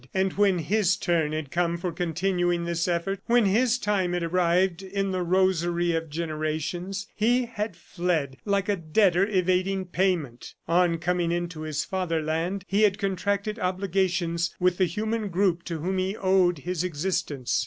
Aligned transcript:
And 0.15 0.33
when 0.33 0.57
his 0.57 0.97
turn 0.97 1.31
had 1.31 1.51
come 1.51 1.77
for 1.77 1.91
continuing 1.91 2.65
this 2.65 2.87
effort, 2.87 3.19
when 3.27 3.45
his 3.45 3.77
time 3.77 4.13
had 4.13 4.23
arrived 4.23 4.81
in 4.81 5.11
the 5.11 5.21
rosary 5.21 5.91
of 5.93 6.09
generations 6.09 7.07
he 7.15 7.45
had 7.45 7.75
fled 7.75 8.37
like 8.43 8.67
a 8.67 8.75
debtor 8.75 9.27
evading 9.27 9.85
payment!... 9.85 10.55
On 10.67 10.97
coming 10.97 11.31
into 11.31 11.61
his 11.61 11.85
fatherland 11.85 12.65
he 12.67 12.81
had 12.81 12.97
contracted 12.97 13.59
obligations 13.59 14.55
with 14.59 14.79
the 14.79 14.85
human 14.85 15.29
group 15.29 15.61
to 15.65 15.77
whom 15.77 15.99
he 15.99 16.17
owed 16.17 16.57
his 16.57 16.83
existence. 16.83 17.59